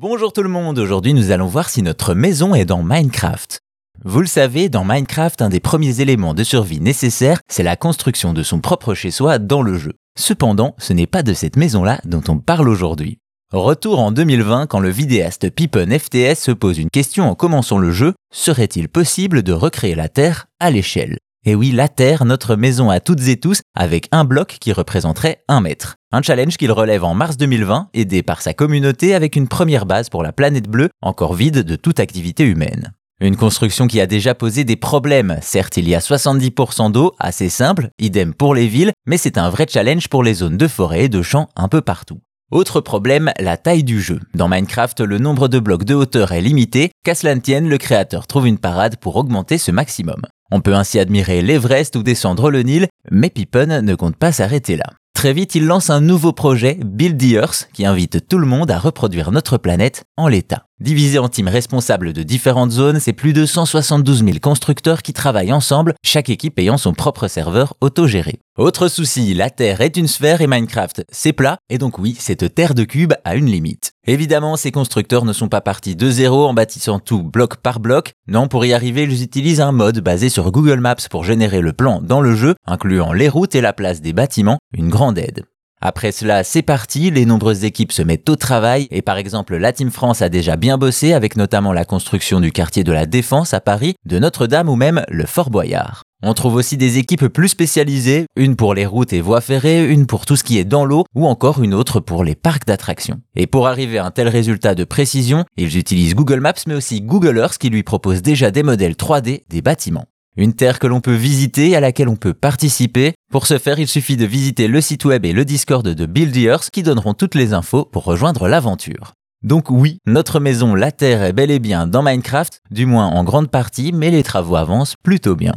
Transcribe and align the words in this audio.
Bonjour 0.00 0.32
tout 0.32 0.44
le 0.44 0.48
monde, 0.48 0.78
aujourd'hui 0.78 1.12
nous 1.12 1.32
allons 1.32 1.48
voir 1.48 1.68
si 1.68 1.82
notre 1.82 2.14
maison 2.14 2.54
est 2.54 2.64
dans 2.64 2.84
Minecraft. 2.84 3.58
Vous 4.04 4.20
le 4.20 4.28
savez, 4.28 4.68
dans 4.68 4.84
Minecraft, 4.84 5.42
un 5.42 5.48
des 5.48 5.58
premiers 5.58 6.00
éléments 6.00 6.34
de 6.34 6.44
survie 6.44 6.78
nécessaires, 6.78 7.40
c'est 7.48 7.64
la 7.64 7.74
construction 7.74 8.32
de 8.32 8.44
son 8.44 8.60
propre 8.60 8.94
chez-soi 8.94 9.40
dans 9.40 9.60
le 9.60 9.76
jeu. 9.76 9.94
Cependant, 10.16 10.76
ce 10.78 10.92
n'est 10.92 11.08
pas 11.08 11.24
de 11.24 11.34
cette 11.34 11.56
maison-là 11.56 12.00
dont 12.04 12.22
on 12.28 12.38
parle 12.38 12.68
aujourd'hui. 12.68 13.18
Retour 13.52 13.98
en 13.98 14.12
2020 14.12 14.68
quand 14.68 14.78
le 14.78 14.90
vidéaste 14.90 15.50
Pippen 15.50 15.90
FTS 15.90 16.38
se 16.38 16.52
pose 16.52 16.78
une 16.78 16.90
question 16.90 17.28
en 17.28 17.34
commençant 17.34 17.78
le 17.78 17.90
jeu, 17.90 18.14
serait-il 18.32 18.88
possible 18.88 19.42
de 19.42 19.52
recréer 19.52 19.96
la 19.96 20.08
Terre 20.08 20.46
à 20.60 20.70
l'échelle? 20.70 21.18
Et 21.48 21.54
oui, 21.54 21.70
la 21.70 21.88
Terre, 21.88 22.26
notre 22.26 22.56
maison 22.56 22.90
à 22.90 23.00
toutes 23.00 23.26
et 23.26 23.38
tous, 23.38 23.62
avec 23.74 24.08
un 24.12 24.24
bloc 24.24 24.58
qui 24.60 24.70
représenterait 24.70 25.42
un 25.48 25.62
mètre. 25.62 25.96
Un 26.12 26.20
challenge 26.20 26.58
qu'il 26.58 26.70
relève 26.70 27.04
en 27.04 27.14
mars 27.14 27.38
2020, 27.38 27.88
aidé 27.94 28.22
par 28.22 28.42
sa 28.42 28.52
communauté 28.52 29.14
avec 29.14 29.34
une 29.34 29.48
première 29.48 29.86
base 29.86 30.10
pour 30.10 30.22
la 30.22 30.32
planète 30.32 30.68
bleue, 30.68 30.90
encore 31.00 31.32
vide 31.32 31.60
de 31.60 31.76
toute 31.76 32.00
activité 32.00 32.44
humaine. 32.44 32.92
Une 33.22 33.36
construction 33.36 33.86
qui 33.86 33.98
a 33.98 34.06
déjà 34.06 34.34
posé 34.34 34.64
des 34.64 34.76
problèmes. 34.76 35.38
Certes, 35.40 35.78
il 35.78 35.88
y 35.88 35.94
a 35.94 36.00
70% 36.00 36.92
d'eau, 36.92 37.14
assez 37.18 37.48
simple, 37.48 37.88
idem 37.98 38.34
pour 38.34 38.54
les 38.54 38.68
villes, 38.68 38.92
mais 39.06 39.16
c'est 39.16 39.38
un 39.38 39.48
vrai 39.48 39.66
challenge 39.68 40.08
pour 40.08 40.22
les 40.22 40.34
zones 40.34 40.58
de 40.58 40.68
forêt 40.68 41.04
et 41.04 41.08
de 41.08 41.22
champs 41.22 41.48
un 41.56 41.68
peu 41.68 41.80
partout. 41.80 42.20
Autre 42.50 42.80
problème, 42.82 43.32
la 43.38 43.56
taille 43.56 43.84
du 43.84 44.02
jeu. 44.02 44.20
Dans 44.34 44.48
Minecraft, 44.48 45.00
le 45.00 45.18
nombre 45.18 45.48
de 45.48 45.58
blocs 45.58 45.84
de 45.84 45.94
hauteur 45.94 46.32
est 46.32 46.42
limité, 46.42 46.90
qu'à 47.04 47.14
cela 47.14 47.38
tienne, 47.38 47.68
le 47.68 47.78
créateur 47.78 48.26
trouve 48.26 48.46
une 48.46 48.58
parade 48.58 48.96
pour 48.96 49.16
augmenter 49.16 49.56
ce 49.56 49.70
maximum. 49.70 50.22
On 50.50 50.60
peut 50.60 50.74
ainsi 50.74 50.98
admirer 50.98 51.42
l'Everest 51.42 51.96
ou 51.96 52.02
descendre 52.02 52.50
le 52.50 52.62
Nil, 52.62 52.88
mais 53.10 53.30
Pippen 53.30 53.82
ne 53.82 53.94
compte 53.94 54.16
pas 54.16 54.32
s'arrêter 54.32 54.76
là. 54.76 54.86
Très 55.14 55.32
vite, 55.32 55.56
il 55.56 55.66
lance 55.66 55.90
un 55.90 56.00
nouveau 56.00 56.32
projet, 56.32 56.78
Build 56.80 57.18
the 57.18 57.32
Earth, 57.32 57.68
qui 57.72 57.84
invite 57.84 58.28
tout 58.28 58.38
le 58.38 58.46
monde 58.46 58.70
à 58.70 58.78
reproduire 58.78 59.32
notre 59.32 59.58
planète 59.58 60.04
en 60.16 60.28
l'état. 60.28 60.67
Divisé 60.80 61.18
en 61.18 61.28
teams 61.28 61.48
responsables 61.48 62.12
de 62.12 62.22
différentes 62.22 62.70
zones, 62.70 63.00
c'est 63.00 63.12
plus 63.12 63.32
de 63.32 63.46
172 63.46 64.24
000 64.24 64.38
constructeurs 64.40 65.02
qui 65.02 65.12
travaillent 65.12 65.52
ensemble, 65.52 65.94
chaque 66.04 66.30
équipe 66.30 66.56
ayant 66.60 66.78
son 66.78 66.92
propre 66.92 67.26
serveur 67.26 67.74
autogéré. 67.80 68.38
Autre 68.56 68.86
souci, 68.86 69.34
la 69.34 69.50
Terre 69.50 69.80
est 69.80 69.96
une 69.96 70.06
sphère 70.06 70.40
et 70.40 70.46
Minecraft, 70.46 71.04
c'est 71.10 71.32
plat, 71.32 71.58
et 71.68 71.78
donc 71.78 71.98
oui, 71.98 72.16
cette 72.16 72.54
Terre 72.54 72.74
de 72.74 72.84
cube 72.84 73.14
a 73.24 73.34
une 73.34 73.46
limite. 73.46 73.90
Évidemment, 74.06 74.56
ces 74.56 74.70
constructeurs 74.70 75.24
ne 75.24 75.32
sont 75.32 75.48
pas 75.48 75.60
partis 75.60 75.96
de 75.96 76.10
zéro 76.10 76.46
en 76.46 76.54
bâtissant 76.54 77.00
tout 77.00 77.24
bloc 77.24 77.56
par 77.56 77.80
bloc. 77.80 78.12
Non, 78.28 78.46
pour 78.46 78.64
y 78.64 78.72
arriver, 78.72 79.02
ils 79.02 79.24
utilisent 79.24 79.60
un 79.60 79.72
mode 79.72 79.98
basé 79.98 80.28
sur 80.28 80.52
Google 80.52 80.78
Maps 80.78 81.08
pour 81.10 81.24
générer 81.24 81.60
le 81.60 81.72
plan 81.72 82.00
dans 82.00 82.20
le 82.20 82.36
jeu, 82.36 82.54
incluant 82.66 83.12
les 83.12 83.28
routes 83.28 83.56
et 83.56 83.60
la 83.60 83.72
place 83.72 84.00
des 84.00 84.12
bâtiments, 84.12 84.58
une 84.72 84.90
grande 84.90 85.18
aide. 85.18 85.42
Après 85.80 86.10
cela, 86.10 86.42
c'est 86.42 86.62
parti, 86.62 87.12
les 87.12 87.24
nombreuses 87.24 87.64
équipes 87.64 87.92
se 87.92 88.02
mettent 88.02 88.28
au 88.28 88.34
travail 88.34 88.88
et 88.90 89.00
par 89.00 89.16
exemple 89.16 89.56
la 89.56 89.72
Team 89.72 89.92
France 89.92 90.22
a 90.22 90.28
déjà 90.28 90.56
bien 90.56 90.76
bossé 90.76 91.12
avec 91.12 91.36
notamment 91.36 91.72
la 91.72 91.84
construction 91.84 92.40
du 92.40 92.50
quartier 92.50 92.82
de 92.82 92.90
la 92.90 93.06
Défense 93.06 93.54
à 93.54 93.60
Paris, 93.60 93.94
de 94.04 94.18
Notre-Dame 94.18 94.68
ou 94.68 94.74
même 94.74 95.04
le 95.08 95.24
Fort 95.24 95.50
Boyard. 95.50 96.02
On 96.24 96.34
trouve 96.34 96.56
aussi 96.56 96.76
des 96.76 96.98
équipes 96.98 97.28
plus 97.28 97.50
spécialisées, 97.50 98.26
une 98.34 98.56
pour 98.56 98.74
les 98.74 98.86
routes 98.86 99.12
et 99.12 99.20
voies 99.20 99.40
ferrées, 99.40 99.88
une 99.88 100.06
pour 100.06 100.26
tout 100.26 100.34
ce 100.34 100.42
qui 100.42 100.58
est 100.58 100.64
dans 100.64 100.84
l'eau 100.84 101.04
ou 101.14 101.28
encore 101.28 101.62
une 101.62 101.74
autre 101.74 102.00
pour 102.00 102.24
les 102.24 102.34
parcs 102.34 102.66
d'attractions. 102.66 103.20
Et 103.36 103.46
pour 103.46 103.68
arriver 103.68 103.98
à 103.98 104.04
un 104.04 104.10
tel 104.10 104.26
résultat 104.26 104.74
de 104.74 104.82
précision, 104.82 105.44
ils 105.56 105.78
utilisent 105.78 106.16
Google 106.16 106.40
Maps 106.40 106.54
mais 106.66 106.74
aussi 106.74 107.02
Google 107.02 107.38
Earth 107.38 107.58
qui 107.58 107.70
lui 107.70 107.84
propose 107.84 108.20
déjà 108.20 108.50
des 108.50 108.64
modèles 108.64 108.94
3D 108.94 109.42
des 109.48 109.62
bâtiments. 109.62 110.06
Une 110.40 110.52
terre 110.52 110.78
que 110.78 110.86
l'on 110.86 111.00
peut 111.00 111.16
visiter 111.16 111.70
et 111.70 111.76
à 111.76 111.80
laquelle 111.80 112.08
on 112.08 112.14
peut 112.14 112.32
participer. 112.32 113.12
Pour 113.32 113.48
ce 113.48 113.58
faire, 113.58 113.80
il 113.80 113.88
suffit 113.88 114.16
de 114.16 114.24
visiter 114.24 114.68
le 114.68 114.80
site 114.80 115.04
web 115.04 115.24
et 115.24 115.32
le 115.32 115.44
Discord 115.44 115.84
de 115.84 116.06
Build 116.06 116.36
Earth 116.36 116.70
qui 116.70 116.84
donneront 116.84 117.12
toutes 117.12 117.34
les 117.34 117.54
infos 117.54 117.84
pour 117.84 118.04
rejoindre 118.04 118.46
l'aventure. 118.46 119.14
Donc 119.42 119.68
oui, 119.68 119.98
notre 120.06 120.38
maison 120.38 120.76
La 120.76 120.92
Terre 120.92 121.24
est 121.24 121.32
bel 121.32 121.50
et 121.50 121.58
bien 121.58 121.88
dans 121.88 122.04
Minecraft, 122.04 122.60
du 122.70 122.86
moins 122.86 123.06
en 123.06 123.24
grande 123.24 123.50
partie, 123.50 123.90
mais 123.92 124.12
les 124.12 124.22
travaux 124.22 124.54
avancent 124.54 124.94
plutôt 125.02 125.34
bien. 125.34 125.54